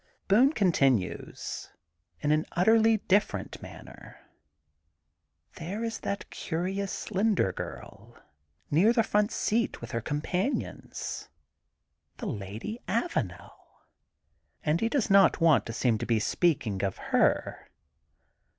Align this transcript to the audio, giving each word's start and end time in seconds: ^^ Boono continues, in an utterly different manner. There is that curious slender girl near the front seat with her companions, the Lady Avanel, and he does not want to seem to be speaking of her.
^^ 0.25 0.27
Boono 0.27 0.51
continues, 0.55 1.69
in 2.21 2.31
an 2.31 2.43
utterly 2.53 2.97
different 3.07 3.61
manner. 3.61 4.17
There 5.57 5.83
is 5.83 5.99
that 5.99 6.31
curious 6.31 6.91
slender 6.91 7.51
girl 7.53 8.17
near 8.71 8.93
the 8.93 9.03
front 9.03 9.31
seat 9.31 9.79
with 9.79 9.91
her 9.91 10.01
companions, 10.01 11.29
the 12.17 12.25
Lady 12.25 12.79
Avanel, 12.87 13.51
and 14.63 14.81
he 14.81 14.89
does 14.89 15.11
not 15.11 15.39
want 15.39 15.67
to 15.67 15.71
seem 15.71 15.99
to 15.99 16.07
be 16.07 16.19
speaking 16.19 16.83
of 16.83 16.97
her. 17.13 17.67